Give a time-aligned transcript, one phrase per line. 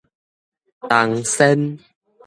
[0.89, 1.77] 銅鉎